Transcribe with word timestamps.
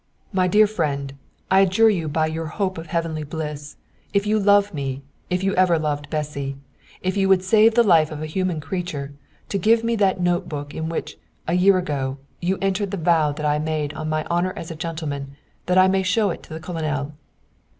My 0.33 0.47
dear 0.47 0.65
friend, 0.65 1.13
I 1.51 1.59
adjure 1.59 1.91
you 1.91 2.07
by 2.07 2.25
your 2.25 2.47
hope 2.47 2.79
of 2.79 2.87
heavenly 2.87 3.21
bliss, 3.23 3.75
if 4.13 4.25
you 4.25 4.39
love 4.39 4.73
me, 4.73 5.03
if 5.29 5.43
you 5.43 5.53
ever 5.53 5.77
loved 5.77 6.09
Bessy, 6.09 6.55
if 7.03 7.17
you 7.17 7.29
would 7.29 7.43
save 7.43 7.75
the 7.75 7.83
life 7.83 8.09
of 8.09 8.19
a 8.19 8.25
human 8.25 8.59
creature, 8.59 9.13
to 9.49 9.59
give 9.59 9.83
me 9.83 9.95
that 9.97 10.19
note 10.19 10.49
book 10.49 10.73
in 10.73 10.89
which, 10.89 11.17
a 11.47 11.53
year 11.53 11.77
ago, 11.77 12.17
you 12.41 12.57
entered 12.63 12.89
the 12.89 12.97
vow 12.97 13.31
that 13.33 13.45
I 13.45 13.59
made 13.59 13.93
on 13.93 14.09
my 14.09 14.25
honour 14.25 14.53
as 14.55 14.71
a 14.71 14.75
gentleman, 14.75 15.35
that 15.67 15.77
I 15.77 15.87
may 15.87 16.01
show 16.01 16.31
it 16.31 16.41
to 16.41 16.49
the 16.55 16.59
Colonel." 16.59 17.13